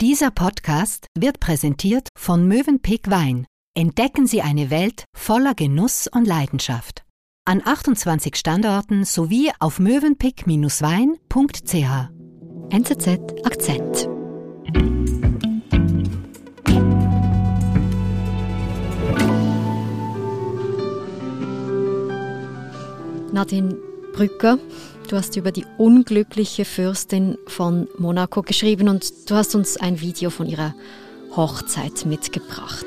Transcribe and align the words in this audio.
Dieser 0.00 0.30
Podcast 0.30 1.08
wird 1.18 1.40
präsentiert 1.40 2.08
von 2.16 2.46
Mövenpick 2.46 3.10
Wein. 3.10 3.48
Entdecken 3.76 4.28
Sie 4.28 4.42
eine 4.42 4.70
Welt 4.70 5.02
voller 5.12 5.56
Genuss 5.56 6.06
und 6.06 6.24
Leidenschaft. 6.24 7.04
An 7.44 7.62
28 7.64 8.36
Standorten 8.36 9.04
sowie 9.04 9.50
auf 9.58 9.80
mövenpick-wein.ch. 9.80 12.10
NZZ 12.70 13.08
Akzent. 13.44 14.08
Nadine 23.32 23.76
Brücker, 24.12 24.60
du 25.08 25.16
hast 25.16 25.36
über 25.36 25.52
die 25.52 25.64
unglückliche 25.78 26.64
Fürstin 26.64 27.38
von 27.46 27.88
Monaco 27.98 28.42
geschrieben 28.42 28.88
und 28.88 29.30
du 29.30 29.34
hast 29.34 29.54
uns 29.54 29.78
ein 29.78 30.00
Video 30.00 30.28
von 30.28 30.46
ihrer 30.46 30.74
Hochzeit 31.34 32.04
mitgebracht. 32.04 32.86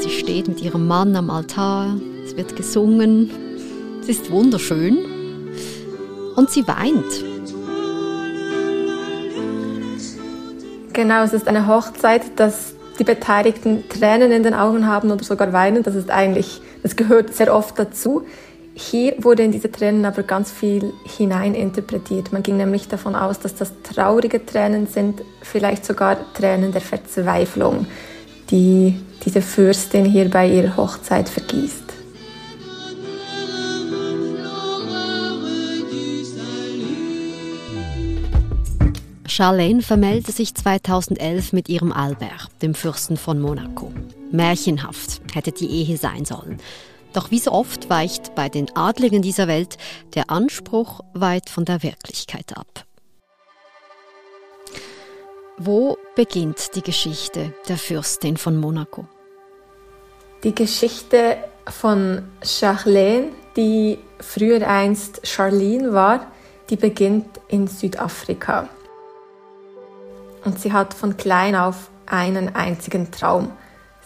Sie 0.00 0.10
steht 0.10 0.48
mit 0.48 0.60
ihrem 0.60 0.86
Mann 0.86 1.16
am 1.16 1.30
Altar, 1.30 1.96
es 2.24 2.36
wird 2.36 2.54
gesungen, 2.54 3.30
es 4.02 4.08
ist 4.08 4.30
wunderschön 4.30 4.98
und 6.36 6.50
sie 6.50 6.66
weint. 6.68 7.24
Genau, 10.92 11.22
es 11.22 11.32
ist 11.32 11.48
eine 11.48 11.66
Hochzeit, 11.66 12.38
dass 12.38 12.74
die 12.98 13.04
Beteiligten 13.04 13.88
Tränen 13.88 14.30
in 14.30 14.42
den 14.42 14.52
Augen 14.52 14.86
haben 14.86 15.10
oder 15.10 15.24
sogar 15.24 15.54
weinen. 15.54 15.82
Das 15.82 15.94
ist 15.94 16.10
eigentlich, 16.10 16.60
das 16.82 16.96
gehört 16.96 17.34
sehr 17.34 17.54
oft 17.54 17.78
dazu. 17.78 18.26
Hier 18.88 19.14
wurde 19.22 19.42
in 19.42 19.52
diese 19.52 19.70
Tränen 19.70 20.06
aber 20.06 20.22
ganz 20.22 20.50
viel 20.50 20.94
hineininterpretiert. 21.04 22.32
Man 22.32 22.42
ging 22.42 22.56
nämlich 22.56 22.88
davon 22.88 23.14
aus, 23.14 23.38
dass 23.38 23.54
das 23.54 23.72
traurige 23.82 24.44
Tränen 24.44 24.86
sind, 24.86 25.20
vielleicht 25.42 25.84
sogar 25.84 26.16
Tränen 26.32 26.72
der 26.72 26.80
Verzweiflung, 26.80 27.86
die 28.50 28.98
diese 29.24 29.42
Fürstin 29.42 30.06
hier 30.06 30.30
bei 30.30 30.48
ihrer 30.48 30.78
Hochzeit 30.78 31.28
vergießt. 31.28 31.84
Charlene 39.26 39.82
vermählte 39.82 40.32
sich 40.32 40.54
2011 40.54 41.52
mit 41.52 41.68
ihrem 41.68 41.92
Albert, 41.92 42.48
dem 42.62 42.74
Fürsten 42.74 43.16
von 43.16 43.40
Monaco. 43.40 43.92
Märchenhaft 44.32 45.20
hätte 45.34 45.52
die 45.52 45.68
Ehe 45.68 45.98
sein 45.98 46.24
sollen. 46.24 46.58
Doch 47.12 47.30
wie 47.30 47.38
so 47.38 47.52
oft 47.52 47.90
weicht 47.90 48.34
bei 48.34 48.48
den 48.48 48.74
Adligen 48.76 49.22
dieser 49.22 49.48
Welt 49.48 49.76
der 50.14 50.30
Anspruch 50.30 51.00
weit 51.12 51.50
von 51.50 51.64
der 51.64 51.82
Wirklichkeit 51.82 52.56
ab. 52.56 52.84
Wo 55.58 55.98
beginnt 56.14 56.74
die 56.74 56.82
Geschichte 56.82 57.52
der 57.68 57.76
Fürstin 57.76 58.36
von 58.36 58.56
Monaco? 58.56 59.06
Die 60.42 60.54
Geschichte 60.54 61.36
von 61.68 62.22
Charlene, 62.42 63.28
die 63.56 63.98
früher 64.20 64.66
einst 64.66 65.26
Charlene 65.26 65.92
war, 65.92 66.28
die 66.70 66.76
beginnt 66.76 67.40
in 67.48 67.66
Südafrika. 67.66 68.68
Und 70.44 70.58
sie 70.58 70.72
hat 70.72 70.94
von 70.94 71.16
klein 71.16 71.54
auf 71.54 71.90
einen 72.06 72.54
einzigen 72.54 73.10
Traum. 73.10 73.52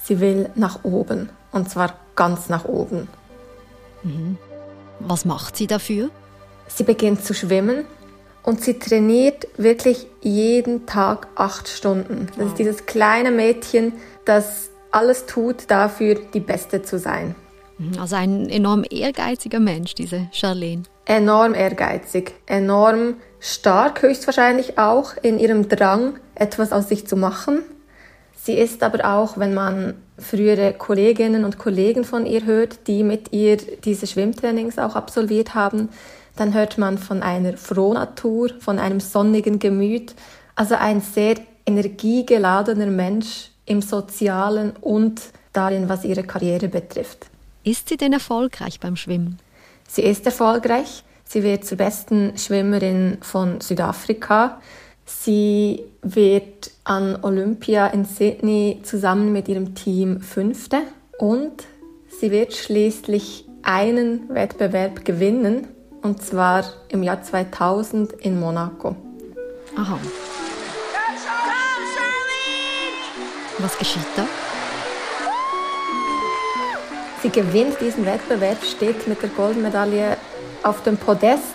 Sie 0.03 0.19
will 0.19 0.51
nach 0.57 0.83
oben. 0.83 1.31
Und 1.53 1.71
zwar 1.71 1.95
ganz 2.17 2.49
nach 2.49 2.65
oben. 2.65 3.09
Mhm. 4.03 4.37
Was 5.01 5.25
macht 5.25 5.57
sie 5.57 5.67
dafür? 5.67 6.11
Sie 6.69 6.85
beginnt 6.85 7.25
zu 7.25 7.35
schwimmen 7.35 7.85
und 8.43 8.63
sie 8.63 8.79
trainiert 8.79 9.49
wirklich 9.57 10.07
jeden 10.23 10.87
Tag 10.87 11.29
acht 11.35 11.69
Stunden. 11.69 12.29
Das 12.37 12.49
ist 12.49 12.59
dieses 12.59 12.87
kleine 12.87 13.31
Mädchen, 13.31 13.93
das 14.25 14.71
alles 14.91 15.27
tut 15.27 15.71
dafür, 15.71 16.15
die 16.33 16.41
Beste 16.41 16.83
zu 16.83 16.99
sein. 16.99 17.35
Mhm. 17.79 17.99
Also 17.99 18.17
ein 18.17 18.49
enorm 18.49 18.85
ehrgeiziger 18.89 19.61
Mensch, 19.61 19.95
diese 19.95 20.29
Charlene. 20.33 20.85
Enorm 21.07 21.55
ehrgeizig, 21.55 22.35
enorm 22.47 23.17
stark 23.41 24.03
höchstwahrscheinlich 24.03 24.79
auch 24.79 25.15
in 25.21 25.39
ihrem 25.39 25.69
Drang, 25.69 26.15
etwas 26.35 26.73
aus 26.73 26.89
sich 26.89 27.07
zu 27.07 27.17
machen. 27.17 27.63
Sie 28.45 28.53
ist 28.53 28.83
aber 28.83 29.11
auch, 29.11 29.39
wenn 29.39 29.55
man 29.55 29.95
frühere 30.19 30.75
Kolleginnen 30.75 31.47
und 31.47 31.57
Kollegen 31.57 32.05
von 32.05 32.27
ihr 32.27 32.45
hört, 32.45 32.87
die 32.89 33.03
mit 33.03 33.33
ihr 33.33 33.57
diese 33.57 34.07
Schwimmtrainings 34.07 34.79
auch 34.79 34.97
absolviert 34.97 35.55
haben, 35.55 35.89
dann 36.37 36.53
hört 36.53 36.77
man 36.77 36.99
von 36.99 37.23
einer 37.23 37.57
Frohnatur, 37.57 38.51
von 38.61 38.79
einem 38.79 39.01
sonnigen 39.01 39.61
Gemüt, 39.61 40.15
also 40.57 40.75
ein 40.75 41.01
sehr 41.01 41.37
energiegeladener 41.65 42.89
Mensch 42.89 43.49
im 43.65 43.81
Sozialen 43.81 44.75
und 44.79 45.23
darin, 45.55 45.89
was 45.89 46.05
ihre 46.05 46.25
Karriere 46.25 46.69
betrifft. 46.69 47.29
Ist 47.63 47.89
sie 47.89 47.97
denn 47.97 48.13
erfolgreich 48.13 48.79
beim 48.79 48.97
Schwimmen? 48.97 49.39
Sie 49.89 50.03
ist 50.03 50.27
erfolgreich. 50.27 51.03
Sie 51.25 51.43
wird 51.43 51.65
zur 51.65 51.79
besten 51.79 52.37
Schwimmerin 52.37 53.17
von 53.23 53.63
Südafrika. 53.63 54.61
Sie 55.07 55.85
wird 56.03 56.71
an 56.85 57.19
Olympia 57.23 57.89
in 57.89 58.05
Sydney 58.05 58.81
zusammen 58.83 59.33
mit 59.33 59.49
ihrem 59.49 59.75
Team 59.75 60.21
Fünfte 60.21 60.79
und 61.19 61.65
sie 62.09 62.31
wird 62.31 62.55
schließlich 62.55 63.47
einen 63.63 64.29
Wettbewerb 64.29 65.05
gewinnen, 65.05 65.69
und 66.03 66.23
zwar 66.23 66.65
im 66.89 67.03
Jahr 67.03 67.23
2000 67.23 68.13
in 68.13 68.39
Monaco. 68.39 68.97
Aha. 69.77 69.99
Was 73.59 73.79
geschieht 73.79 74.03
da? 74.17 74.27
Sie 77.23 77.31
gewinnt 77.31 77.81
diesen 77.81 78.05
Wettbewerb, 78.05 78.63
steht 78.63 79.09
mit 79.09 79.23
der 79.23 79.31
Goldmedaille 79.31 80.19
auf 80.63 80.83
dem 80.83 80.99
Podest 80.99 81.55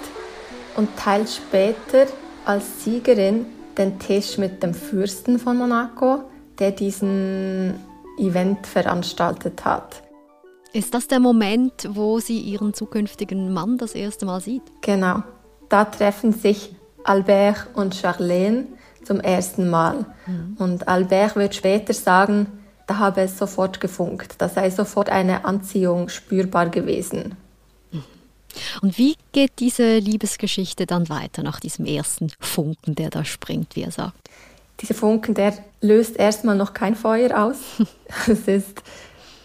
und 0.75 0.89
teilt 0.97 1.29
später 1.29 2.07
als 2.49 2.83
Siegerin 2.83 3.45
den 3.77 3.99
Tisch 3.99 4.39
mit 4.39 4.63
dem 4.63 4.73
Fürsten 4.73 5.37
von 5.37 5.55
Monaco, 5.55 6.23
der 6.57 6.71
diesen 6.71 7.75
Event 8.17 8.65
veranstaltet 8.65 9.63
hat. 9.65 10.01
Ist 10.73 10.95
das 10.95 11.07
der 11.07 11.19
Moment, 11.19 11.87
wo 11.91 12.17
sie 12.19 12.39
ihren 12.39 12.73
zukünftigen 12.73 13.53
Mann 13.53 13.77
das 13.77 13.93
erste 13.93 14.25
Mal 14.25 14.41
sieht? 14.41 14.63
Genau. 14.81 15.21
Da 15.69 15.85
treffen 15.85 16.33
sich 16.33 16.75
Albert 17.03 17.67
und 17.75 17.93
Charlene 17.93 18.65
zum 19.03 19.19
ersten 19.19 19.69
Mal. 19.69 20.07
Mhm. 20.25 20.55
Und 20.57 20.87
Albert 20.87 21.35
wird 21.35 21.53
später 21.53 21.93
sagen, 21.93 22.47
da 22.87 22.97
habe 22.97 23.21
es 23.21 23.37
sofort 23.37 23.79
gefunkt. 23.79 24.33
Da 24.39 24.49
sei 24.49 24.71
sofort 24.71 25.11
eine 25.11 25.45
Anziehung 25.45 26.09
spürbar 26.09 26.69
gewesen. 26.69 27.35
Und 28.81 28.97
wie 28.97 29.15
geht 29.31 29.53
diese 29.59 29.97
Liebesgeschichte 29.97 30.85
dann 30.85 31.09
weiter 31.09 31.43
nach 31.43 31.59
diesem 31.59 31.85
ersten 31.85 32.31
Funken, 32.39 32.95
der 32.95 33.09
da 33.09 33.25
springt, 33.25 33.75
wie 33.75 33.83
er 33.83 33.91
sagt? 33.91 34.29
Dieser 34.81 34.93
Funken, 34.93 35.33
der 35.33 35.53
löst 35.81 36.17
erstmal 36.17 36.55
noch 36.55 36.73
kein 36.73 36.95
Feuer 36.95 37.37
aus. 37.37 37.57
es 38.27 38.47
ist 38.47 38.81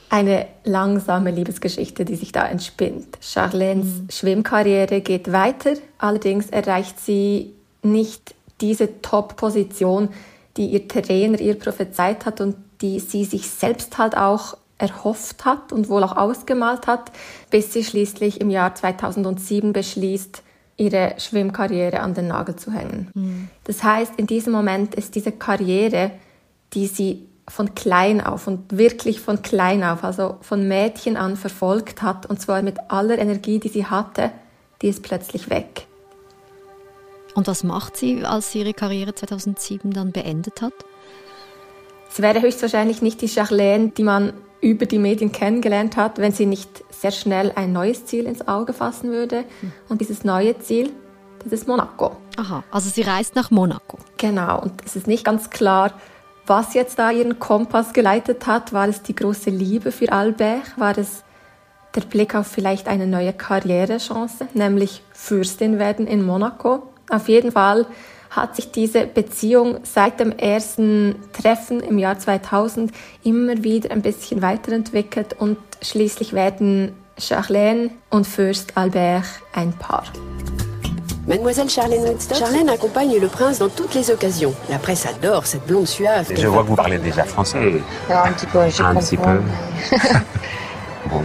eine 0.09 0.47
langsame 0.63 1.33
Liebesgeschichte, 1.33 2.05
die 2.05 2.15
sich 2.15 2.31
da 2.31 2.47
entspinnt. 2.47 3.19
Charlenes 3.21 3.87
mhm. 3.87 4.09
Schwimmkarriere 4.11 5.01
geht 5.01 5.33
weiter, 5.33 5.75
allerdings 5.99 6.51
erreicht 6.51 7.01
sie 7.01 7.53
nicht 7.83 8.35
diese 8.61 9.03
Top-Position, 9.03 10.09
die 10.57 10.67
ihr 10.67 10.87
Trainer 10.87 11.41
ihr 11.41 11.59
prophezeit 11.59 12.27
hat 12.27 12.41
und 12.41 12.55
die 12.81 13.01
sie 13.01 13.25
sich 13.25 13.51
selbst 13.51 13.99
halt 13.99 14.17
auch 14.17 14.57
erhofft 14.79 15.45
hat 15.45 15.73
und 15.73 15.89
wohl 15.89 16.03
auch 16.03 16.17
ausgemalt 16.17 16.87
hat, 16.87 17.13
bis 17.51 17.73
sie 17.73 17.85
schließlich 17.85 18.41
im 18.41 18.51
Jahr 18.51 18.75
2007 18.75 19.73
beschließt, 19.73 20.43
ihre 20.77 21.15
Schwimmkarriere 21.19 22.01
an 22.01 22.15
den 22.15 22.29
Nagel 22.29 22.57
zu 22.57 22.73
hängen. 22.73 23.11
Mhm. 23.15 23.49
Das 23.65 23.85
heißt, 23.85 24.15
in 24.17 24.27
diesem 24.27 24.53
Moment 24.53 24.95
ist 24.95 25.15
diese 25.15 25.31
Karriere, 25.33 26.11
die 26.73 26.87
sie 26.87 27.29
von 27.47 27.75
klein 27.75 28.21
auf 28.21 28.47
und 28.47 28.77
wirklich 28.77 29.21
von 29.21 29.43
klein 29.43 29.85
auf, 29.85 30.03
also 30.03 30.39
von 30.41 30.67
Mädchen 30.67 31.17
an 31.17 31.37
verfolgt 31.37 32.03
hat, 32.03 32.27
und 32.27 32.41
zwar 32.41 32.63
mit 32.63 32.79
aller 32.89 33.19
Energie, 33.19 33.61
die 33.61 33.69
sie 33.69 33.87
hatte, 33.87 34.33
die 34.83 34.89
ist 34.89 35.03
plötzlich 35.03 35.51
weg. 35.51 35.87
Und 37.35 37.47
was 37.47 37.65
macht 37.65 37.97
sie, 37.97 38.25
als 38.25 38.53
sie 38.53 38.61
ihre 38.61 38.75
Karriere 38.75 39.15
2007 39.15 39.93
dann 39.93 40.13
beendet 40.13 40.63
hat? 40.63 40.73
Es 42.11 42.23
wäre 42.23 42.41
höchstwahrscheinlich 42.41 43.03
nicht 43.03 43.21
die 43.21 43.29
Charlene, 43.29 43.89
die 43.89 44.05
man 44.05 44.33
über 44.65 44.87
die 44.87 44.99
Medien 44.99 45.31
kennengelernt 45.31 45.97
hat, 45.97 46.19
wenn 46.19 46.33
sie 46.33 46.47
nicht 46.47 46.83
sehr 46.91 47.11
schnell 47.11 47.53
ein 47.55 47.73
neues 47.73 48.07
Ziel 48.07 48.25
ins 48.25 48.49
Auge 48.49 48.73
fassen 48.73 49.11
würde. 49.11 49.45
Hm. 49.61 49.73
Und 49.89 50.01
dieses 50.01 50.25
neue 50.25 50.59
Ziel, 50.59 50.91
das 51.43 51.53
ist 51.53 51.69
Monaco. 51.69 52.17
Aha, 52.37 52.65
also 52.71 52.89
sie 52.89 53.03
reist 53.03 53.37
nach 53.37 53.51
Monaco. 53.51 53.99
Genau, 54.17 54.63
und 54.63 54.73
es 54.85 54.97
ist 54.97 55.07
nicht 55.07 55.25
ganz 55.25 55.51
klar, 55.51 55.93
was 56.47 56.75
jetzt 56.75 56.99
da 56.99 57.11
ihren 57.11 57.39
Kompass 57.39 57.93
geleitet 57.93 58.47
hat. 58.47 58.73
War 58.73 58.89
es 58.89 59.03
die 59.03 59.15
große 59.15 59.51
Liebe 59.51 59.93
für 59.93 60.11
Albert? 60.11 60.79
War 60.79 60.97
es 60.97 61.23
der 61.95 62.01
Blick 62.01 62.35
auf 62.35 62.47
vielleicht 62.47 62.89
eine 62.89 63.07
neue 63.07 63.33
Karrierechance, 63.33 64.49
nämlich 64.55 65.03
Fürstin 65.13 65.79
werden 65.79 66.07
in 66.07 66.25
Monaco? 66.25 66.89
Auf 67.11 67.29
jeden 67.29 67.53
Fall 67.53 67.87
hat 68.37 68.57
sich 68.57 68.71
diese 68.73 69.07
Beziehung 69.07 69.79
seit 69.83 70.21
dem 70.21 70.33
ersten 70.33 71.17
Treffen 71.33 71.81
im 71.81 71.99
Jahr 71.99 72.19
2000 72.19 72.93
immer 73.23 73.63
wieder 73.63 73.91
ein 73.91 74.03
bisschen 74.03 74.43
weiterentwickelt 74.43 75.37
und 75.39 75.57
schließlich 75.83 76.33
werden 76.33 76.93
Charlène 77.19 77.91
und 78.11 78.27
Fürst 78.27 78.77
Albert 78.77 79.25
ein 79.55 79.73
Paar. 79.73 80.05
Mademoiselle 81.27 81.69
Charlène 81.71 82.05
Woodstock. 82.07 82.37
Charlène 82.39 82.69
accompagne 82.71 83.19
le 83.19 83.29
prince 83.29 83.59
dans 83.59 83.71
toutes 83.71 83.95
les 83.95 84.11
occasions. 84.11 84.53
La 84.69 84.79
presse 84.79 85.07
adore 85.07 85.47
cette 85.47 85.67
blonde 85.67 85.87
suave. 85.89 86.27
Je 86.37 86.47
vois 86.47 86.63
que 86.65 86.69
vous 86.69 86.77
parlez 86.77 86.99
déjà 86.99 87.25
français. 87.25 87.81
Ja, 88.11 88.25
un 88.25 88.33
petit 88.33 88.47
peu, 88.47 88.69
je 88.69 88.83
Un 88.83 88.95
comprends. 88.95 89.01
petit 89.01 89.17
peu. 89.17 89.41
Bon. 91.11 91.23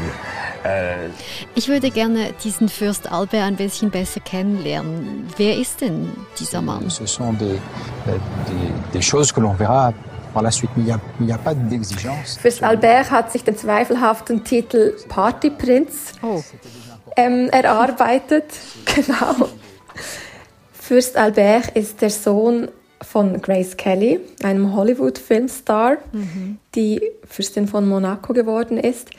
Euh, 0.65 1.07
Ich 1.55 1.67
würde 1.69 1.89
gerne 1.91 2.33
diesen 2.43 2.69
Fürst 2.69 3.11
Albert 3.11 3.43
ein 3.43 3.55
bisschen 3.55 3.89
besser 3.91 4.19
kennenlernen. 4.19 5.27
Wer 5.37 5.57
ist 5.57 5.81
denn 5.81 6.11
dieser 6.39 6.61
Mann? 6.61 6.89
Ce 6.89 7.05
sont 7.05 7.33
des, 7.37 7.51
euh, 8.07 8.17
des, 8.47 8.93
des 8.93 9.05
choses 9.05 9.33
que 9.33 9.39
l'on 9.41 9.55
verra. 9.55 9.93
Fürst 12.41 12.63
Albert 12.63 13.09
hat 13.11 13.31
sich 13.31 13.43
den 13.43 13.57
zweifelhaften 13.57 14.43
Titel 14.43 14.95
Partyprinz 15.07 16.13
Oh, 16.21 16.41
ähm, 17.15 17.49
erarbeitet. 17.49 18.45
Genau. 18.95 19.49
Fürst 20.71 21.17
Albert 21.17 21.69
ist 21.75 22.01
der 22.01 22.09
Sohn 22.09 22.67
von 23.01 23.41
Grace 23.41 23.77
Kelly, 23.77 24.19
einem 24.43 24.75
Hollywood-Filmstar, 24.75 25.97
die 26.75 27.01
Fürstin 27.25 27.67
von 27.67 27.87
Monaco 27.87 28.33
geworden 28.33 28.77
ist. 28.77 29.09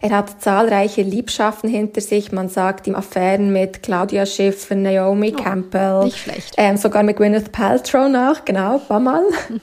Er 0.00 0.10
hat 0.10 0.40
zahlreiche 0.42 1.02
Liebschaften 1.02 1.68
hinter 1.68 2.00
sich. 2.00 2.32
Man 2.32 2.48
sagt 2.48 2.86
ihm 2.86 2.94
Affären 2.94 3.52
mit 3.52 3.82
Claudia 3.82 4.26
Schiffer, 4.26 4.74
Naomi 4.74 5.32
Campbell, 5.32 6.04
nicht 6.04 6.18
schlecht. 6.18 6.54
Ähm, 6.56 6.76
sogar 6.76 7.02
mit 7.02 7.16
Gwyneth 7.16 7.52
Paltrow 7.52 8.08
nach, 8.08 8.44
genau, 8.44 8.80
war 8.88 9.00
mal. 9.00 9.24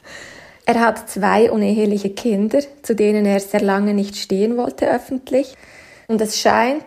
Er 0.65 0.79
hat 0.79 1.09
zwei 1.09 1.51
uneheliche 1.51 2.11
Kinder, 2.11 2.59
zu 2.83 2.95
denen 2.95 3.25
er 3.25 3.39
sehr 3.39 3.61
lange 3.61 3.93
nicht 3.93 4.15
stehen 4.15 4.57
wollte 4.57 4.89
öffentlich. 4.89 5.55
Und 6.07 6.21
es 6.21 6.39
scheint, 6.39 6.85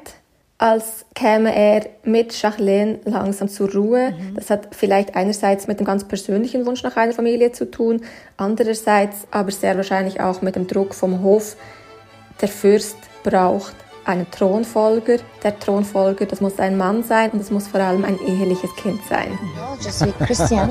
als 0.64 1.05
käme 1.14 1.55
er 1.55 1.84
mit 2.05 2.40
Jacqueline 2.40 2.99
langsam 3.05 3.50
zur 3.50 3.70
Ruhe. 3.70 4.14
Das 4.34 4.49
hat 4.49 4.69
vielleicht 4.75 5.14
einerseits 5.14 5.66
mit 5.66 5.78
dem 5.78 5.84
ganz 5.84 6.05
persönlichen 6.05 6.64
Wunsch 6.64 6.82
nach 6.82 6.96
einer 6.96 7.12
Familie 7.12 7.52
zu 7.52 7.70
tun, 7.70 8.00
andererseits 8.38 9.26
aber 9.31 9.50
sehr 9.50 9.76
wahrscheinlich 9.76 10.22
auch 10.22 10.40
mit 10.40 10.56
dem 10.56 10.66
Druck 10.66 10.94
vom 10.94 11.20
Hof. 11.22 11.56
Der 12.40 12.49
Fürst 12.49 12.96
braucht 13.22 13.75
einen 14.06 14.31
Thronfolger. 14.31 15.19
Der 15.43 15.58
Thronfolger, 15.58 16.25
das 16.25 16.40
muss 16.40 16.58
ein 16.58 16.78
Mann 16.78 17.02
sein 17.02 17.32
und 17.32 17.40
es 17.40 17.50
muss 17.50 17.69
vor 17.69 17.81
allem 17.81 18.02
ein 18.02 18.19
eheliches 18.26 18.75
Kind 18.76 19.00
sein. 19.06 19.38
Yeah, 19.93 20.69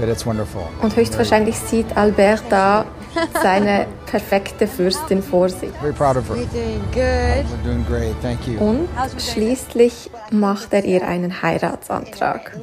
that's 0.06 0.24
wonderful. 0.24 0.62
Und 0.80 0.96
höchstwahrscheinlich 0.96 1.56
sieht 1.56 1.94
Albert 1.98 2.44
da 2.48 2.86
seine 3.42 3.86
perfekte 4.06 4.66
Fürstin 4.66 5.22
vor 5.22 5.48
sich. 5.48 5.70
Very 5.80 5.92
proud 5.92 6.16
of 6.16 6.28
her. 6.28 6.36
You're 6.36 6.46
doing 6.52 6.82
good. 6.92 7.02
We're 7.02 7.64
doing 7.64 7.86
great. 7.86 8.20
Thank 8.22 8.46
you. 8.46 8.58
Und 8.58 8.88
schließlich 9.18 10.10
macht 10.30 10.72
er 10.72 10.84
ihr 10.84 11.06
einen 11.06 11.42
Heiratsantrag. 11.42 12.58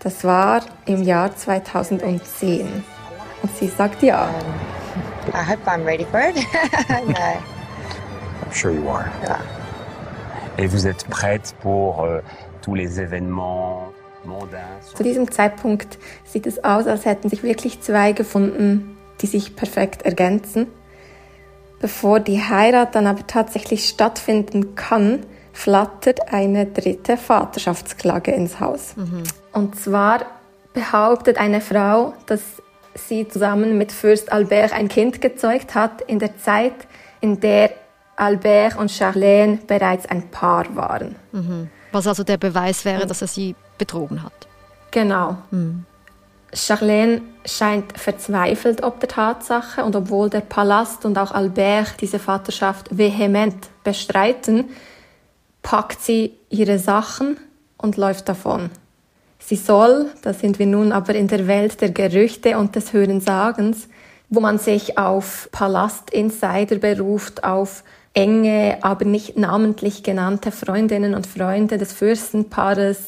Das 0.00 0.24
war 0.24 0.62
im 0.86 1.02
Jahr 1.02 1.34
2010. 1.34 2.66
Und 3.42 3.56
sie 3.56 3.68
sagt 3.68 4.02
ja. 4.02 4.28
I 5.28 5.48
hope 5.48 5.64
I'm 5.66 5.84
ready 5.84 6.04
for 6.04 6.20
it. 6.20 6.36
no. 7.06 7.14
I'm 7.14 8.52
sure 8.52 8.72
you 8.72 8.88
are. 8.88 9.10
et 10.58 10.66
vous 10.66 10.86
êtes 10.86 11.04
prête 11.08 11.54
pour 11.60 12.02
euh, 12.02 12.20
tous 12.60 12.74
les 12.74 13.00
événements 13.00 13.92
mondains 14.24 14.80
Zu 14.94 15.02
diesem 15.02 15.30
Zeitpunkt 15.30 15.98
sieht 16.24 16.46
es 16.46 16.62
aus, 16.62 16.86
als 16.86 17.04
hätten 17.04 17.28
sich 17.28 17.42
wirklich 17.42 17.80
zwei 17.80 18.12
gefunden, 18.12 18.91
die 19.22 19.26
sich 19.26 19.56
perfekt 19.56 20.02
ergänzen. 20.02 20.66
Bevor 21.80 22.20
die 22.20 22.40
Heirat 22.40 22.94
dann 22.94 23.06
aber 23.06 23.26
tatsächlich 23.26 23.88
stattfinden 23.88 24.74
kann, 24.74 25.20
flattert 25.52 26.32
eine 26.32 26.66
dritte 26.66 27.16
Vaterschaftsklage 27.16 28.32
ins 28.32 28.60
Haus. 28.60 28.94
Und 29.52 29.76
zwar 29.78 30.20
behauptet 30.72 31.38
eine 31.38 31.60
Frau, 31.60 32.14
dass 32.26 32.40
sie 32.94 33.28
zusammen 33.28 33.78
mit 33.78 33.92
Fürst 33.92 34.32
Albert 34.32 34.72
ein 34.72 34.88
Kind 34.88 35.20
gezeugt 35.20 35.74
hat 35.74 36.02
in 36.02 36.18
der 36.18 36.36
Zeit, 36.38 36.74
in 37.20 37.40
der 37.40 37.70
Albert 38.16 38.76
und 38.76 38.90
Charlène 38.90 39.58
bereits 39.66 40.06
ein 40.06 40.30
Paar 40.30 40.74
waren. 40.76 41.16
was 41.90 42.06
also 42.06 42.24
der 42.24 42.38
Beweis 42.38 42.84
wäre, 42.84 43.06
dass 43.06 43.22
er 43.22 43.28
sie 43.28 43.54
betrogen 43.78 44.22
hat. 44.22 44.32
Genau. 44.90 45.36
Charlène 46.54 47.22
scheint 47.46 47.98
verzweifelt 47.98 48.82
ob 48.82 49.00
der 49.00 49.08
Tatsache 49.08 49.84
und 49.84 49.96
obwohl 49.96 50.28
der 50.28 50.40
Palast 50.40 51.04
und 51.04 51.18
auch 51.18 51.32
Albert 51.32 52.00
diese 52.00 52.18
Vaterschaft 52.18 52.96
vehement 52.96 53.68
bestreiten, 53.84 54.70
packt 55.62 56.02
sie 56.02 56.36
ihre 56.50 56.78
Sachen 56.78 57.36
und 57.78 57.96
läuft 57.96 58.28
davon. 58.28 58.70
Sie 59.38 59.56
soll, 59.56 60.10
da 60.22 60.32
sind 60.32 60.58
wir 60.58 60.66
nun 60.66 60.92
aber 60.92 61.14
in 61.14 61.26
der 61.26 61.46
Welt 61.46 61.80
der 61.80 61.90
Gerüchte 61.90 62.58
und 62.58 62.76
des 62.76 62.92
Hörensagens, 62.92 63.88
wo 64.28 64.40
man 64.40 64.58
sich 64.58 64.98
auf 64.98 65.48
Palastinsider 65.52 66.76
beruft, 66.76 67.44
auf 67.44 67.82
enge, 68.14 68.78
aber 68.82 69.04
nicht 69.04 69.36
namentlich 69.36 70.02
genannte 70.02 70.52
Freundinnen 70.52 71.14
und 71.14 71.26
Freunde 71.26 71.78
des 71.78 71.92
Fürstenpaares. 71.92 72.98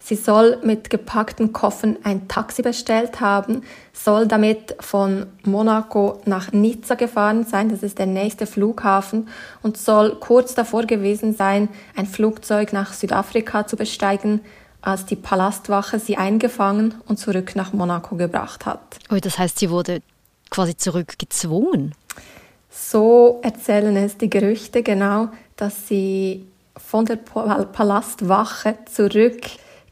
Sie 0.00 0.14
soll 0.14 0.58
mit 0.62 0.90
gepackten 0.90 1.52
Koffern 1.52 1.96
ein 2.02 2.28
Taxi 2.28 2.62
bestellt 2.62 3.20
haben, 3.20 3.62
soll 3.92 4.26
damit 4.26 4.76
von 4.80 5.26
Monaco 5.44 6.22
nach 6.24 6.52
Nizza 6.52 6.94
gefahren 6.94 7.44
sein, 7.44 7.68
das 7.68 7.82
ist 7.82 7.98
der 7.98 8.06
nächste 8.06 8.46
Flughafen, 8.46 9.28
und 9.62 9.76
soll 9.76 10.16
kurz 10.18 10.54
davor 10.54 10.84
gewesen 10.84 11.34
sein, 11.34 11.68
ein 11.96 12.06
Flugzeug 12.06 12.72
nach 12.72 12.92
Südafrika 12.92 13.66
zu 13.66 13.76
besteigen, 13.76 14.40
als 14.80 15.04
die 15.04 15.16
Palastwache 15.16 15.98
sie 15.98 16.16
eingefangen 16.16 16.94
und 17.06 17.18
zurück 17.18 17.56
nach 17.56 17.72
Monaco 17.72 18.14
gebracht 18.16 18.64
hat. 18.64 18.80
Oh, 19.10 19.16
das 19.20 19.38
heißt, 19.38 19.58
sie 19.58 19.70
wurde 19.70 20.00
quasi 20.50 20.76
zurückgezwungen. 20.76 21.94
So 22.70 23.40
erzählen 23.42 23.96
es 23.96 24.16
die 24.16 24.30
Gerüchte 24.30 24.82
genau, 24.82 25.28
dass 25.56 25.88
sie 25.88 26.46
von 26.76 27.04
der 27.04 27.16
Pal- 27.16 27.66
Palastwache 27.66 28.76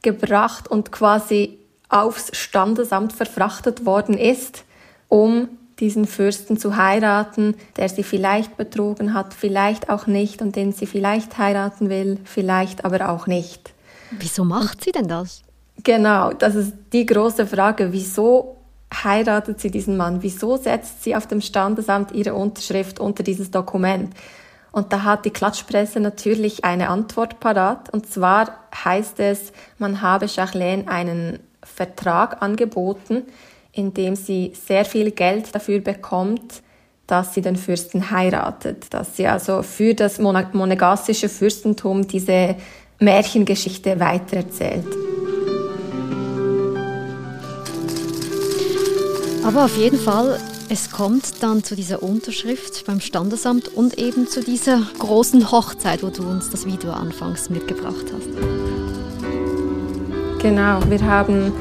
zurückgebracht 0.07 0.69
und 0.69 0.93
quasi 0.93 1.59
aufs 1.89 2.37
Standesamt 2.37 3.13
verfrachtet 3.13 3.87
worden 3.87 4.17
ist, 4.19 4.65
um 5.09 5.49
diesen 5.79 6.07
Fürsten 6.07 6.57
zu 6.57 6.77
heiraten, 6.77 7.55
der 7.77 7.89
sie 7.89 8.03
vielleicht 8.03 8.57
betrogen 8.57 9.13
hat, 9.13 9.35
vielleicht 9.35 9.91
auch 9.91 10.07
nicht 10.07 10.41
und 10.41 10.57
den 10.57 10.73
sie 10.73 10.87
vielleicht 10.87 11.39
heiraten 11.39 11.91
will, 11.91 12.19
vielleicht 12.25 12.85
aber 12.85 13.11
auch 13.11 13.27
nicht. 13.27 13.75
Wieso 14.19 14.45
macht 14.45 14.85
sie 14.85 14.93
denn 14.93 15.09
das? 15.09 15.43
Genau, 15.85 16.33
das 16.33 16.55
ist 16.55 16.73
die 16.93 17.05
große 17.05 17.47
Frage. 17.47 17.93
Wieso 17.93 18.57
heiratet 19.05 19.61
sie 19.61 19.71
diesen 19.71 19.97
Mann? 19.97 20.23
Wieso 20.23 20.57
setzt 20.57 21.05
sie 21.05 21.15
auf 21.15 21.27
dem 21.27 21.43
Standesamt 21.43 22.13
ihre 22.13 22.35
Unterschrift 22.35 22.99
unter 22.99 23.23
dieses 23.23 23.51
Dokument? 23.51 24.15
Und 24.77 24.93
da 24.93 25.05
hat 25.05 25.25
die 25.25 25.31
Klatschpresse 25.31 26.01
natürlich 26.01 26.67
eine 26.67 26.91
Antwort 26.91 27.41
parat. 27.41 27.89
Und 27.95 28.13
zwar 28.13 28.59
heißt 28.85 29.21
es, 29.21 29.55
man 29.79 30.03
habe 30.03 30.27
Jacqueline 30.27 30.87
einen 30.87 31.39
Vertrag 31.63 32.43
angeboten, 32.43 33.23
in 33.73 33.95
dem 33.95 34.17
sie 34.17 34.53
sehr 34.67 34.85
viel 34.85 35.13
Geld 35.13 35.55
dafür 35.55 35.81
bekommt, 35.81 36.63
dass 37.07 37.33
sie 37.33 37.41
den 37.41 37.57
Fürsten 37.57 38.11
heiratet. 38.11 38.93
Dass 38.93 39.17
sie 39.17 39.27
also 39.27 39.63
für 39.63 39.95
das 39.95 40.19
monegassische 40.19 41.31
Fürstentum 41.31 42.07
diese 42.07 42.57
Märchengeschichte 42.99 43.99
weitererzählt. 43.99 44.85
Aber 49.43 49.65
auf 49.65 49.77
jeden 49.79 49.99
Fall, 49.99 50.39
es 50.69 50.91
kommt 50.91 51.43
dann 51.43 51.63
zu 51.63 51.77
dieser 51.77 52.03
Unterschrift 52.03 52.87
beim 52.87 53.01
Standesamt 53.01 53.69
und 53.69 53.99
eben 53.99 54.27
zu 54.27 54.43
dieser 54.43 54.83
großen 54.99 55.53
Hochzeit, 55.53 56.03
wo 56.03 56.09
du 56.09 56.23
uns 56.29 56.51
das 56.51 56.67
Video 56.67 56.91
anfangs 56.91 57.51
mitgebracht 57.51 58.07
hast. 58.13 58.29
Genau, 60.43 60.81
wir 60.89 61.03
haben 61.03 61.53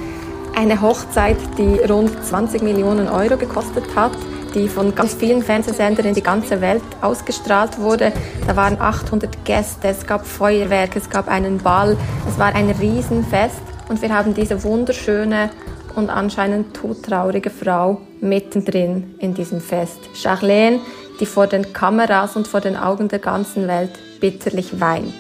eine 0.56 0.82
Hochzeit, 0.82 1.38
die 1.58 1.80
rund 1.88 2.12
20 2.24 2.64
Millionen 2.64 3.08
Euro 3.08 3.38
gekostet 3.38 3.84
hat, 3.96 4.14
die 4.56 4.68
von 4.68 4.96
ganz 4.96 5.14
vielen 5.14 5.44
Fernsehsendern 5.44 6.08
in 6.08 6.16
die 6.16 6.24
ganze 6.24 6.62
Welt 6.62 6.84
ausgestrahlt 7.02 7.78
wurde. 7.78 8.12
Da 8.48 8.56
waren 8.56 8.80
800 8.80 9.46
Gäste, 9.46 9.90
es 9.90 10.08
gab 10.08 10.26
Feuerwerk, 10.26 10.96
es 10.96 11.10
gab 11.10 11.28
einen 11.28 11.60
Ball, 11.60 11.98
es 12.28 12.40
war 12.40 12.56
ein 12.56 12.70
Riesenfest 12.72 13.62
und 13.90 14.02
wir 14.02 14.14
haben 14.14 14.34
diese 14.34 14.64
wunderschöne 14.64 15.52
und 15.96 16.10
anscheinend 16.10 16.75
todtraurige 16.75 17.50
Frau 17.50 18.02
mittendrin 18.22 19.16
in 19.20 19.34
diesem 19.34 19.62
Fest. 19.62 20.00
Charlene, 20.14 20.80
die 21.20 21.25
vor 21.25 21.48
den 21.48 21.74
Kameras 21.74 22.36
und 22.36 22.48
vor 22.48 22.62
den 22.62 22.75
Augen 22.75 23.08
der 23.08 23.20
ganzen 23.20 23.68
Welt 23.68 23.92
bitterlich 24.20 24.80
weint. 24.80 25.14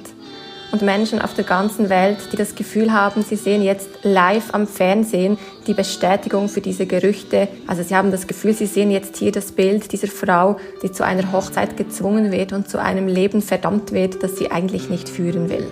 und 0.71 0.81
Menschen 0.81 1.21
auf 1.21 1.33
der 1.33 1.45
ganzen 1.45 1.89
Welt, 1.89 2.17
die 2.33 2.35
das 2.35 2.53
Gefühl 2.53 2.91
haben, 2.91 3.21
sie 3.21 3.37
sehen 3.37 3.63
jetzt 3.63 3.87
live 4.03 4.53
am 4.53 4.67
Fernsehen 4.67 5.37
die 5.67 5.73
Bestätigung 5.73 6.49
für 6.49 6.59
diese 6.59 6.85
Gerüchte. 6.85 7.47
Also 7.65 7.81
sie 7.81 7.95
haben 7.95 8.11
das 8.11 8.27
Gefühl, 8.27 8.53
sie 8.53 8.65
sehen 8.65 8.91
jetzt 8.91 9.15
hier 9.15 9.31
das 9.31 9.53
Bild 9.53 9.93
dieser 9.93 10.07
Frau, 10.07 10.57
die 10.83 10.91
zu 10.91 11.05
einer 11.05 11.31
Hochzeit 11.31 11.77
gezwungen 11.77 12.29
wird 12.33 12.51
und 12.51 12.67
zu 12.67 12.77
einem 12.77 13.07
Leben 13.07 13.41
verdammt 13.41 13.93
wird, 13.93 14.21
das 14.21 14.37
sie 14.37 14.51
eigentlich 14.51 14.89
nicht 14.89 15.07
führen 15.07 15.49
will. 15.49 15.71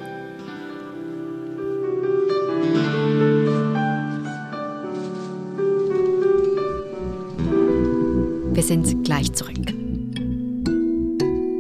Wir 8.64 8.80
sind 8.82 9.04
gleich 9.04 9.34
zurück. 9.34 9.58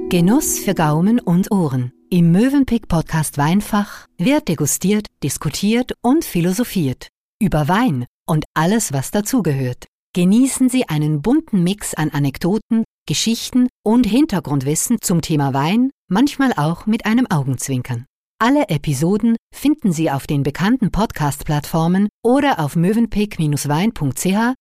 Genuss 0.09 0.59
für 0.59 0.73
Gaumen 0.73 1.19
und 1.19 1.51
Ohren. 1.51 1.91
Im 2.09 2.31
Mövenpick 2.31 2.87
Podcast 2.87 3.37
Weinfach 3.37 4.07
wird 4.17 4.47
degustiert, 4.47 5.07
diskutiert 5.21 5.91
und 6.01 6.23
philosophiert. 6.23 7.09
Über 7.41 7.67
Wein 7.67 8.05
und 8.25 8.45
alles, 8.53 8.93
was 8.93 9.11
dazugehört. 9.11 9.87
Genießen 10.15 10.69
Sie 10.69 10.87
einen 10.87 11.21
bunten 11.21 11.61
Mix 11.61 11.93
an 11.93 12.09
Anekdoten, 12.09 12.85
Geschichten 13.05 13.67
und 13.83 14.05
Hintergrundwissen 14.05 14.99
zum 15.01 15.21
Thema 15.21 15.53
Wein, 15.53 15.91
manchmal 16.09 16.53
auch 16.55 16.85
mit 16.85 17.05
einem 17.05 17.27
Augenzwinkern. 17.29 18.05
Alle 18.39 18.69
Episoden 18.69 19.35
finden 19.53 19.91
Sie 19.91 20.09
auf 20.09 20.25
den 20.25 20.43
bekannten 20.43 20.89
Podcast-Plattformen 20.89 22.07
oder 22.23 22.61
auf 22.61 22.77
mövenpick-wein.ch 22.77 24.53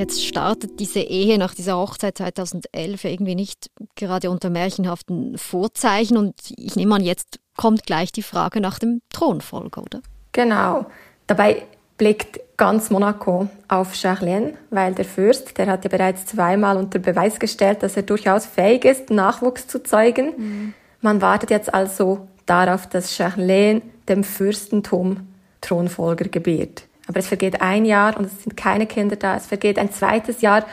Jetzt 0.00 0.24
startet 0.24 0.80
diese 0.80 1.00
Ehe 1.00 1.36
nach 1.36 1.54
dieser 1.54 1.76
Hochzeit 1.76 2.16
2011 2.16 3.04
irgendwie 3.04 3.34
nicht 3.34 3.70
gerade 3.96 4.30
unter 4.30 4.48
märchenhaften 4.48 5.36
Vorzeichen 5.36 6.16
und 6.16 6.34
ich 6.56 6.74
nehme 6.74 6.94
an, 6.94 7.04
jetzt 7.04 7.38
kommt 7.54 7.84
gleich 7.84 8.10
die 8.10 8.22
Frage 8.22 8.62
nach 8.62 8.78
dem 8.78 9.02
Thronfolger, 9.12 9.82
oder? 9.82 10.00
Genau. 10.32 10.86
Dabei 11.26 11.66
blickt 11.98 12.40
ganz 12.56 12.88
Monaco 12.88 13.50
auf 13.68 13.94
Charlene, 13.94 14.54
weil 14.70 14.94
der 14.94 15.04
Fürst, 15.04 15.58
der 15.58 15.66
hat 15.66 15.84
ja 15.84 15.90
bereits 15.90 16.24
zweimal 16.24 16.78
unter 16.78 16.98
Beweis 16.98 17.38
gestellt, 17.38 17.82
dass 17.82 17.94
er 17.94 18.02
durchaus 18.02 18.46
fähig 18.46 18.86
ist, 18.86 19.10
Nachwuchs 19.10 19.66
zu 19.66 19.82
zeugen. 19.82 20.32
Mhm. 20.38 20.74
Man 21.02 21.20
wartet 21.20 21.50
jetzt 21.50 21.74
also 21.74 22.26
darauf, 22.46 22.86
dass 22.86 23.14
Charlene 23.14 23.82
dem 24.08 24.24
Fürstentum 24.24 25.28
Thronfolger 25.60 26.24
gebiert. 26.30 26.84
Aber 27.10 27.18
es 27.18 27.26
vergeht 27.26 27.60
ein 27.60 27.84
Jahr 27.86 28.16
und 28.16 28.26
es 28.26 28.44
sind 28.44 28.56
keine 28.56 28.86
Kinder 28.86 29.16
da. 29.16 29.36
Es 29.36 29.46
vergeht 29.46 29.80
ein 29.80 29.92
zweites 29.92 30.42
Jahr 30.42 30.64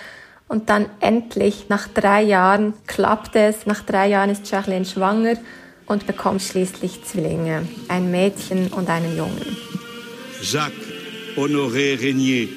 und 0.47 0.69
dann 0.69 0.85
endlich, 0.99 1.65
nach 1.67 1.87
drei 1.87 2.21
Jahren, 2.21 2.75
klappt 2.85 3.35
es. 3.35 3.65
Nach 3.65 3.83
drei 3.83 4.09
Jahren 4.09 4.29
ist 4.29 4.47
Jacqueline 4.47 4.85
schwanger 4.85 5.37
und 5.87 6.05
bekommt 6.05 6.43
schließlich 6.43 7.03
Zwillinge, 7.05 7.67
ein 7.87 8.11
Mädchen 8.11 8.67
und 8.67 8.87
einen 8.87 9.17
Jungen. 9.17 9.57
Jacques 10.43 10.77
Honoré 11.35 11.95
Régnier, 11.95 12.49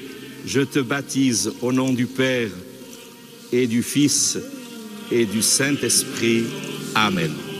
je 0.45 0.63
te 0.65 0.83
baptise 0.83 1.51
au 1.63 1.71
nom 1.71 1.91
du 1.95 2.05
Père 2.05 2.51
et 3.51 3.65
du 3.65 3.81
Fils 3.81 4.37
et 5.09 5.25
du 5.25 5.41
Saint-Esprit. 5.41 6.45
Amen. 6.93 7.50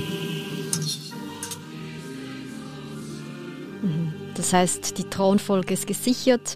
Das 4.41 4.53
heißt, 4.53 4.97
die 4.97 5.03
Thronfolge 5.03 5.75
ist 5.75 5.85
gesichert, 5.85 6.55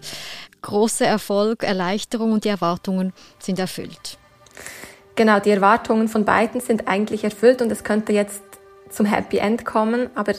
großer 0.60 1.06
Erfolg, 1.06 1.62
Erleichterung 1.62 2.32
und 2.32 2.44
die 2.44 2.48
Erwartungen 2.48 3.12
sind 3.38 3.60
erfüllt. 3.60 4.18
Genau, 5.14 5.38
die 5.38 5.50
Erwartungen 5.50 6.08
von 6.08 6.24
beiden 6.24 6.60
sind 6.60 6.88
eigentlich 6.88 7.22
erfüllt 7.22 7.62
und 7.62 7.70
es 7.70 7.84
könnte 7.84 8.12
jetzt 8.12 8.42
zum 8.90 9.06
Happy 9.06 9.38
End 9.38 9.64
kommen, 9.64 10.10
aber 10.16 10.32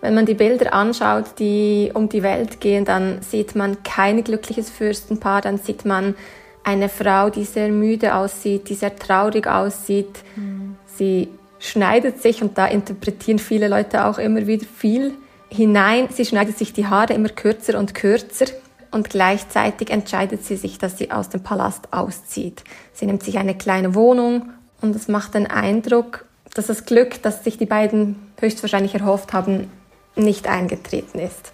wenn 0.00 0.14
man 0.14 0.24
die 0.24 0.32
Bilder 0.32 0.72
anschaut, 0.72 1.38
die 1.38 1.90
um 1.92 2.08
die 2.08 2.22
Welt 2.22 2.60
gehen, 2.60 2.86
dann 2.86 3.20
sieht 3.20 3.54
man 3.54 3.82
kein 3.82 4.24
glückliches 4.24 4.70
Fürstenpaar, 4.70 5.42
dann 5.42 5.58
sieht 5.58 5.84
man 5.84 6.14
eine 6.62 6.88
Frau, 6.88 7.28
die 7.28 7.44
sehr 7.44 7.68
müde 7.68 8.14
aussieht, 8.14 8.70
die 8.70 8.74
sehr 8.74 8.96
traurig 8.96 9.46
aussieht. 9.46 10.24
Mhm. 10.36 10.76
Sie 10.86 11.28
schneidet 11.58 12.22
sich 12.22 12.40
und 12.42 12.56
da 12.56 12.66
interpretieren 12.66 13.38
viele 13.38 13.68
Leute 13.68 14.06
auch 14.06 14.16
immer 14.16 14.46
wieder 14.46 14.64
viel 14.64 15.12
hinein. 15.54 16.08
Sie 16.10 16.24
schneidet 16.24 16.58
sich 16.58 16.72
die 16.72 16.86
Haare 16.86 17.14
immer 17.14 17.28
kürzer 17.28 17.78
und 17.78 17.94
kürzer 17.94 18.46
und 18.90 19.10
gleichzeitig 19.10 19.90
entscheidet 19.90 20.44
sie 20.44 20.56
sich, 20.56 20.78
dass 20.78 20.98
sie 20.98 21.10
aus 21.10 21.28
dem 21.28 21.42
Palast 21.42 21.92
auszieht. 21.92 22.62
Sie 22.92 23.06
nimmt 23.06 23.22
sich 23.22 23.38
eine 23.38 23.56
kleine 23.56 23.94
Wohnung 23.94 24.50
und 24.80 24.94
es 24.94 25.08
macht 25.08 25.34
den 25.34 25.46
Eindruck, 25.46 26.26
dass 26.54 26.66
das 26.66 26.84
Glück, 26.84 27.22
das 27.22 27.42
sich 27.42 27.58
die 27.58 27.66
beiden 27.66 28.16
höchstwahrscheinlich 28.38 28.94
erhofft 28.94 29.32
haben, 29.32 29.70
nicht 30.16 30.46
eingetreten 30.46 31.18
ist. 31.18 31.52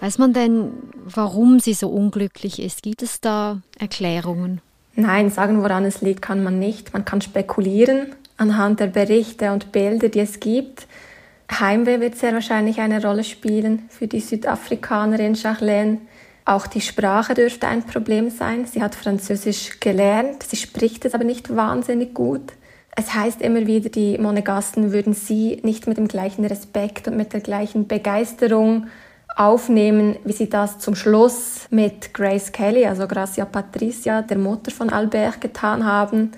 Weiß 0.00 0.18
man 0.18 0.32
denn, 0.32 0.72
warum 1.04 1.60
sie 1.60 1.74
so 1.74 1.88
unglücklich 1.88 2.60
ist? 2.62 2.82
Gibt 2.82 3.02
es 3.02 3.20
da 3.20 3.62
Erklärungen? 3.78 4.60
Nein, 4.94 5.30
sagen, 5.30 5.62
woran 5.62 5.84
es 5.84 6.02
liegt, 6.02 6.22
kann 6.22 6.44
man 6.44 6.58
nicht. 6.58 6.92
Man 6.92 7.04
kann 7.04 7.20
spekulieren 7.20 8.14
anhand 8.36 8.80
der 8.80 8.88
Berichte 8.88 9.52
und 9.52 9.72
Bilder, 9.72 10.08
die 10.08 10.20
es 10.20 10.40
gibt. 10.40 10.86
Heimweh 11.60 12.00
wird 12.00 12.16
sehr 12.16 12.32
wahrscheinlich 12.32 12.80
eine 12.80 13.02
Rolle 13.02 13.24
spielen 13.24 13.82
für 13.88 14.06
die 14.06 14.20
Südafrikanerin 14.20 15.36
Charlene. 15.36 15.98
Auch 16.44 16.66
die 16.66 16.80
Sprache 16.80 17.34
dürfte 17.34 17.68
ein 17.68 17.84
Problem 17.84 18.30
sein. 18.30 18.66
Sie 18.66 18.82
hat 18.82 18.94
Französisch 18.94 19.78
gelernt, 19.80 20.42
sie 20.42 20.56
spricht 20.56 21.04
es 21.04 21.14
aber 21.14 21.24
nicht 21.24 21.54
wahnsinnig 21.54 22.14
gut. 22.14 22.52
Es 22.94 23.14
heißt 23.14 23.40
immer 23.40 23.66
wieder, 23.66 23.88
die 23.88 24.18
Monegassen 24.18 24.92
würden 24.92 25.14
sie 25.14 25.60
nicht 25.62 25.86
mit 25.86 25.96
dem 25.96 26.08
gleichen 26.08 26.44
Respekt 26.44 27.08
und 27.08 27.16
mit 27.16 27.32
der 27.32 27.40
gleichen 27.40 27.88
Begeisterung 27.88 28.88
aufnehmen, 29.34 30.16
wie 30.24 30.32
sie 30.32 30.50
das 30.50 30.78
zum 30.78 30.94
Schluss 30.94 31.66
mit 31.70 32.12
Grace 32.12 32.52
Kelly, 32.52 32.84
also 32.84 33.06
Gracia 33.06 33.46
Patricia, 33.46 34.20
der 34.20 34.36
Mutter 34.36 34.70
von 34.70 34.90
Albert, 34.90 35.40
getan 35.40 35.86
haben. 35.86 36.32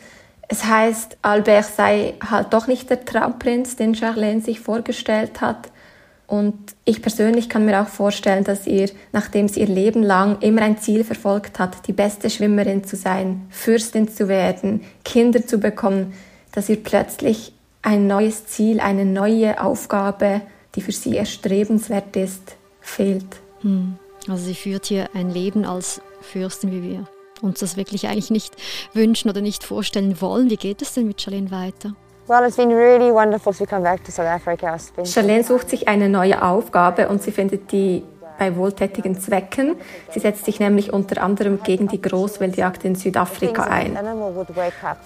Es 0.55 0.65
heißt, 0.65 1.17
Albert 1.23 1.65
sei 1.65 2.15
halt 2.31 2.53
doch 2.53 2.69
nicht 2.69 2.89
der 2.89 3.05
Traumprinz, 3.05 3.75
den 3.75 3.97
Charlene 3.97 4.41
sich 4.41 4.61
vorgestellt 4.61 5.41
hat. 5.41 5.69
Und 6.29 6.55
ich 6.85 7.03
persönlich 7.03 7.49
kann 7.49 7.65
mir 7.65 7.83
auch 7.83 7.89
vorstellen, 7.89 8.45
dass 8.45 8.65
ihr, 8.65 8.89
nachdem 9.11 9.49
sie 9.49 9.63
ihr 9.63 9.67
Leben 9.67 10.05
lang 10.05 10.41
immer 10.43 10.63
ein 10.63 10.79
Ziel 10.79 11.03
verfolgt 11.03 11.59
hat, 11.59 11.89
die 11.89 11.93
beste 11.93 12.31
Schwimmerin 12.31 12.85
zu 12.85 12.95
sein, 12.95 13.49
Fürstin 13.51 14.09
zu 14.09 14.29
werden, 14.29 14.83
Kinder 15.05 15.45
zu 15.45 15.59
bekommen, 15.59 16.15
dass 16.53 16.69
ihr 16.69 16.81
plötzlich 16.81 17.53
ein 17.83 18.07
neues 18.07 18.47
Ziel, 18.47 18.79
eine 18.79 19.05
neue 19.05 19.61
Aufgabe, 19.61 20.41
die 20.77 20.83
für 20.83 20.93
sie 20.93 21.17
erstrebenswert 21.17 22.15
ist, 22.15 22.55
fehlt. 22.81 23.41
Hm. 23.63 23.97
Also 24.29 24.45
sie 24.45 24.55
führt 24.55 24.87
hier 24.87 25.09
ein 25.15 25.31
Leben 25.31 25.65
als 25.65 26.01
Fürstin 26.21 26.71
wie 26.71 26.91
wir 26.91 27.14
uns 27.45 27.61
das 27.61 27.77
wirklich 27.77 28.07
eigentlich 28.09 28.31
nicht 28.31 28.55
wünschen 28.93 29.31
oder 29.31 29.41
nicht 29.41 29.65
vorstellen 29.65 30.21
wollen. 30.21 30.51
Wie 30.51 30.57
geht 30.57 30.83
es 30.83 30.95
denn 30.95 31.07
mit 31.07 31.21
Charlene 31.21 31.51
weiter? 31.51 31.95
Well, 32.27 32.43
it's 32.47 32.57
been 32.57 32.73
really 32.73 33.13
wonderful 33.13 33.53
to 33.53 33.67
come 33.67 33.83
back 33.83 34.03
to 34.05 34.11
South 34.11 34.27
Africa. 34.27 34.79
Charlene 35.05 35.45
sucht 35.45 35.69
sich 35.69 35.89
eine 35.89 36.09
neue 36.09 36.43
Aufgabe 36.43 37.09
und 37.09 37.23
sie 37.23 37.33
findet 37.33 37.71
die 37.71 38.03
bei 38.39 38.57
wohltätigen 38.57 39.19
Zwecken. 39.21 39.77
Sie 40.11 40.21
setzt 40.21 40.45
sich 40.45 40.59
nämlich 40.59 40.93
unter 40.93 41.23
anderem 41.23 41.63
gegen 41.63 41.89
die 41.89 42.01
Großwildjagd 42.01 42.85
in 42.85 42.95
Südafrika 42.95 43.65
ein. 43.65 43.97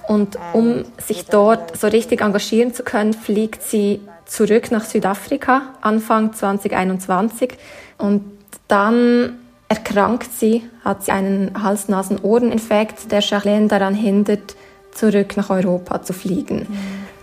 Und 0.06 0.38
um 0.52 0.84
sich 0.98 1.26
dort 1.26 1.76
so 1.76 1.88
richtig 1.88 2.20
engagieren 2.20 2.72
zu 2.72 2.82
können, 2.82 3.12
fliegt 3.12 3.62
sie 3.62 4.00
zurück 4.24 4.70
nach 4.70 4.84
Südafrika 4.84 5.74
Anfang 5.80 6.32
2021 6.32 7.54
und 7.98 8.24
dann 8.68 9.38
erkrankt 9.68 10.32
sie, 10.32 10.68
hat 10.84 11.04
sie 11.04 11.12
einen 11.12 11.62
Hals-Nasen-Ohreninfekt, 11.62 13.12
der 13.12 13.20
Charlene 13.20 13.68
daran 13.68 13.94
hindert, 13.94 14.56
zurück 14.92 15.36
nach 15.36 15.50
Europa 15.50 16.02
zu 16.02 16.12
fliegen. 16.12 16.66
Mhm. 16.68 16.78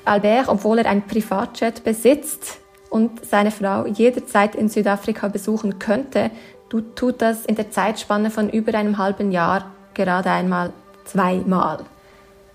Albert, 0.05 0.47
obwohl 0.47 0.79
er 0.79 0.85
ein 0.85 1.07
Privatjet 1.07 1.83
besitzt 1.83 2.59
und 2.89 3.25
seine 3.25 3.51
Frau 3.51 3.85
jederzeit 3.87 4.55
in 4.55 4.69
Südafrika 4.69 5.27
besuchen 5.27 5.79
könnte, 5.79 6.29
tut 6.69 7.21
das 7.21 7.45
in 7.45 7.55
der 7.55 7.71
Zeitspanne 7.71 8.29
von 8.29 8.49
über 8.49 8.77
einem 8.77 8.97
halben 8.97 9.31
Jahr 9.31 9.71
gerade 9.93 10.29
einmal 10.29 10.71
zweimal. 11.05 11.79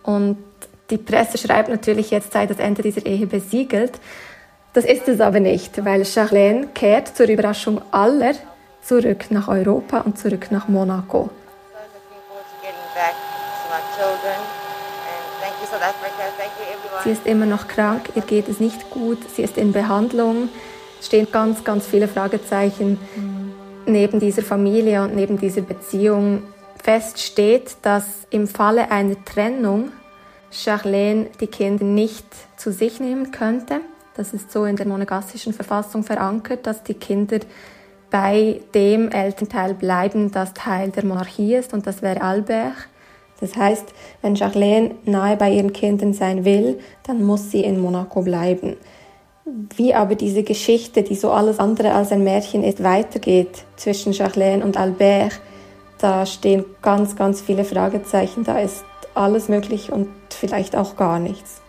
Und 0.02 0.38
die 0.90 0.99
Presse 0.99 1.38
schreibt 1.38 1.68
natürlich, 1.68 2.11
jetzt 2.11 2.32
sei 2.32 2.47
das 2.47 2.59
Ende 2.59 2.82
dieser 2.82 3.06
Ehe 3.06 3.26
besiegelt. 3.26 3.92
Das 4.73 4.85
ist 4.85 5.09
es 5.09 5.20
aber 5.20 5.40
nicht, 5.40 5.85
weil 5.85 6.04
Charlene 6.04 6.68
kehrt 6.68 7.16
zur 7.16 7.28
Überraschung 7.28 7.80
aller 7.90 8.35
zurück 8.82 9.30
nach 9.30 9.49
Europa 9.49 10.00
und 10.00 10.18
zurück 10.18 10.50
nach 10.50 10.68
Monaco. 10.68 11.30
Sie 17.04 17.10
ist 17.10 17.26
immer 17.26 17.46
noch 17.46 17.68
krank, 17.68 18.10
ihr 18.14 18.22
geht 18.22 18.49
es 18.49 18.60
nicht 18.60 18.90
gut, 18.90 19.18
sie 19.34 19.42
ist 19.42 19.56
in 19.56 19.72
Behandlung. 19.72 20.49
Es 20.99 21.06
stehen 21.06 21.28
ganz, 21.30 21.64
ganz 21.64 21.87
viele 21.87 22.08
Fragezeichen 22.08 22.99
neben 23.87 24.20
dieser 24.20 24.42
Familie 24.42 25.02
und 25.02 25.14
neben 25.14 25.38
dieser 25.38 25.62
Beziehung 25.62 26.42
feststeht, 26.82 27.76
dass 27.82 28.04
im 28.30 28.46
Falle 28.46 28.90
einer 28.90 29.22
Trennung 29.25 29.92
Charlene 30.50 31.30
die 31.40 31.46
Kinder 31.46 31.84
nicht 31.84 32.26
zu 32.56 32.72
sich 32.72 33.00
nehmen 33.00 33.30
könnte. 33.30 33.80
Das 34.14 34.32
ist 34.34 34.50
so 34.52 34.64
in 34.64 34.76
der 34.76 34.87
monegassischen 34.87 35.52
Verfassung 35.52 36.02
verankert, 36.02 36.66
dass 36.66 36.82
die 36.82 36.94
Kinder 36.94 37.38
bei 38.10 38.60
dem 38.74 39.10
Elternteil 39.10 39.74
bleiben, 39.74 40.30
das 40.30 40.54
Teil 40.54 40.90
der 40.90 41.04
Monarchie 41.04 41.54
ist, 41.54 41.72
und 41.72 41.86
das 41.86 42.02
wäre 42.02 42.22
Albert. 42.22 42.74
Das 43.40 43.56
heißt, 43.56 43.86
wenn 44.20 44.36
Charlene 44.36 44.96
nahe 45.04 45.36
bei 45.36 45.50
ihren 45.50 45.72
Kindern 45.72 46.12
sein 46.12 46.44
will, 46.44 46.78
dann 47.04 47.24
muss 47.24 47.50
sie 47.50 47.64
in 47.64 47.80
Monaco 47.80 48.22
bleiben. 48.22 48.76
Wie 49.76 49.94
aber 49.94 50.14
diese 50.14 50.42
Geschichte, 50.42 51.02
die 51.02 51.14
so 51.14 51.30
alles 51.30 51.58
andere 51.58 51.92
als 51.94 52.12
ein 52.12 52.22
Märchen 52.22 52.62
ist, 52.62 52.82
weitergeht 52.82 53.64
zwischen 53.76 54.12
Charlene 54.12 54.64
und 54.64 54.76
Albert, 54.76 55.40
da 55.98 56.26
stehen 56.26 56.64
ganz, 56.82 57.16
ganz 57.16 57.40
viele 57.40 57.64
Fragezeichen. 57.64 58.44
Da 58.44 58.58
ist 58.58 58.84
alles 59.14 59.48
möglich 59.48 59.90
und 59.90 60.08
vielleicht 60.30 60.76
auch 60.76 60.96
gar 60.96 61.18
nichts. 61.18 61.60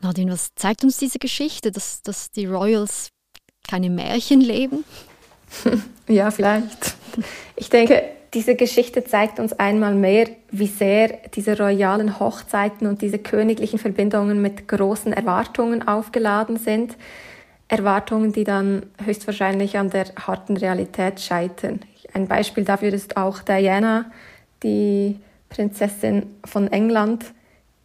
Nadine, 0.00 0.32
was 0.32 0.54
zeigt 0.54 0.84
uns 0.84 0.96
diese 0.96 1.18
Geschichte, 1.18 1.72
dass, 1.72 2.02
dass 2.02 2.30
die 2.30 2.46
Royals 2.46 3.10
keine 3.68 3.90
Märchen 3.90 4.40
leben? 4.40 4.84
ja, 6.08 6.30
vielleicht. 6.30 6.96
Ich 7.56 7.70
denke, 7.70 8.02
diese 8.34 8.56
Geschichte 8.56 9.04
zeigt 9.04 9.38
uns 9.38 9.52
einmal 9.54 9.94
mehr, 9.94 10.28
wie 10.50 10.66
sehr 10.66 11.18
diese 11.34 11.56
royalen 11.58 12.18
Hochzeiten 12.18 12.86
und 12.86 13.00
diese 13.00 13.18
königlichen 13.18 13.78
Verbindungen 13.78 14.42
mit 14.42 14.68
großen 14.68 15.12
Erwartungen 15.12 15.86
aufgeladen 15.86 16.56
sind. 16.56 16.96
Erwartungen, 17.68 18.32
die 18.32 18.44
dann 18.44 18.86
höchstwahrscheinlich 19.04 19.78
an 19.78 19.90
der 19.90 20.06
harten 20.26 20.56
Realität 20.56 21.20
scheitern. 21.20 21.80
Ein 22.14 22.26
Beispiel 22.26 22.64
dafür 22.64 22.92
ist 22.92 23.16
auch 23.16 23.42
Diana, 23.42 24.10
die 24.62 25.16
Prinzessin 25.50 26.26
von 26.44 26.70
England, 26.72 27.26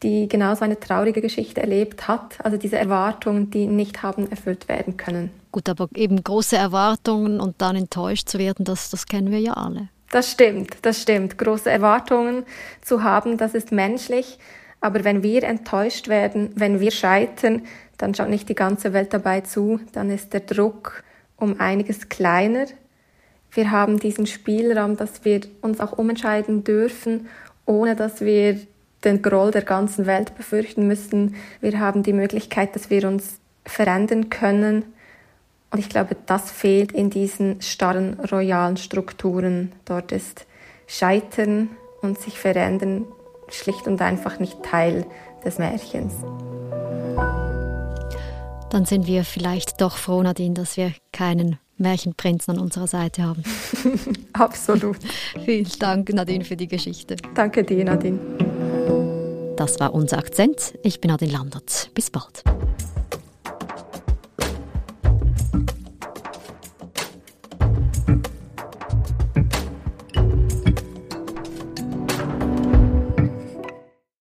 die 0.01 0.27
genauso 0.27 0.65
eine 0.65 0.79
traurige 0.79 1.21
Geschichte 1.21 1.61
erlebt 1.61 2.07
hat. 2.07 2.37
Also 2.43 2.57
diese 2.57 2.77
Erwartungen, 2.77 3.51
die 3.51 3.67
nicht 3.67 4.03
haben 4.03 4.29
erfüllt 4.29 4.67
werden 4.67 4.97
können. 4.97 5.42
Gut, 5.53 5.69
aber 5.69 5.87
eben 5.93 6.23
große 6.23 6.57
Erwartungen 6.57 7.39
und 7.39 7.61
dann 7.61 7.75
enttäuscht 7.75 8.27
zu 8.27 8.39
werden, 8.39 8.65
das, 8.65 8.89
das 8.89 9.05
kennen 9.05 9.29
wir 9.29 9.39
ja 9.39 9.53
alle. 9.53 9.87
Das 10.09 10.31
stimmt, 10.31 10.77
das 10.81 10.99
stimmt. 10.99 11.37
Große 11.37 11.69
Erwartungen 11.69 12.43
zu 12.81 13.03
haben, 13.03 13.37
das 13.37 13.53
ist 13.53 13.71
menschlich. 13.71 14.39
Aber 14.81 15.03
wenn 15.03 15.21
wir 15.21 15.43
enttäuscht 15.43 16.07
werden, 16.07 16.49
wenn 16.55 16.79
wir 16.79 16.89
scheitern, 16.89 17.61
dann 17.99 18.15
schaut 18.15 18.29
nicht 18.29 18.49
die 18.49 18.55
ganze 18.55 18.93
Welt 18.93 19.13
dabei 19.13 19.41
zu, 19.41 19.79
dann 19.91 20.09
ist 20.09 20.33
der 20.33 20.39
Druck 20.39 21.03
um 21.37 21.59
einiges 21.59 22.09
kleiner. 22.09 22.65
Wir 23.51 23.69
haben 23.69 23.99
diesen 23.99 24.25
Spielraum, 24.25 24.97
dass 24.97 25.23
wir 25.23 25.41
uns 25.61 25.79
auch 25.79 25.91
umentscheiden 25.91 26.63
dürfen, 26.63 27.27
ohne 27.67 27.95
dass 27.95 28.21
wir 28.21 28.59
den 29.03 29.21
Groll 29.21 29.51
der 29.51 29.61
ganzen 29.61 30.07
Welt 30.07 30.35
befürchten 30.35 30.87
müssen. 30.87 31.35
Wir 31.61 31.79
haben 31.79 32.01
die 32.01 32.13
Möglichkeit, 32.13 32.75
dass 32.75 32.89
wir 32.89 33.07
uns 33.07 33.39
verändern 33.65 34.31
können 34.31 34.92
und 35.73 35.79
ich 35.79 35.89
glaube, 35.89 36.15
das 36.27 36.51
fehlt 36.51 36.91
in 36.91 37.09
diesen 37.09 37.59
starren 37.61 38.19
royalen 38.31 38.77
Strukturen. 38.77 39.71
Dort 39.85 40.11
ist 40.11 40.45
Scheitern 40.85 41.69
und 42.01 42.19
sich 42.19 42.37
verändern 42.37 43.05
schlicht 43.49 43.87
und 43.87 43.99
einfach 44.01 44.39
nicht 44.39 44.61
Teil 44.63 45.05
des 45.43 45.57
Märchens. 45.57 46.13
Dann 48.69 48.85
sind 48.85 49.07
wir 49.07 49.25
vielleicht 49.25 49.81
doch 49.81 49.97
froh, 49.97 50.21
Nadine, 50.21 50.53
dass 50.53 50.77
wir 50.77 50.93
keinen 51.11 51.57
Märchenprinzen 51.77 52.55
an 52.55 52.59
unserer 52.61 52.87
Seite 52.87 53.23
haben. 53.23 53.43
Absolut. 54.33 54.97
Vielen 55.45 55.67
Dank, 55.79 56.13
Nadine, 56.13 56.45
für 56.45 56.55
die 56.55 56.67
Geschichte. 56.67 57.15
Danke 57.33 57.63
dir, 57.63 57.83
Nadine. 57.83 58.19
Das 59.57 59.79
war 59.79 59.93
unser 59.93 60.19
Akzent. 60.19 60.75
Ich 60.83 61.01
bin 61.01 61.09
Nadine 61.09 61.31
Landert. 61.31 61.89
Bis 61.95 62.11
bald. 62.11 62.43